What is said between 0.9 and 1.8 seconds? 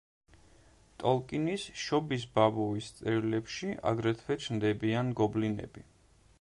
ტოლკინის